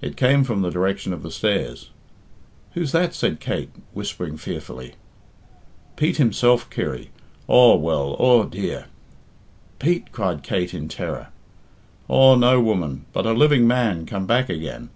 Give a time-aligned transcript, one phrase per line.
[0.00, 1.90] It came from the direction of the stairs.
[2.72, 4.94] "Who's that?" said Kate, whispering fearfully.
[5.94, 7.10] "Pete himself, Kirry.
[7.46, 8.16] Aw well!
[8.18, 8.86] Aw dear!"
[9.78, 11.28] "Pete!" cried Kate in terror.
[12.08, 14.88] "Aw, no, woman, but a living man come back again.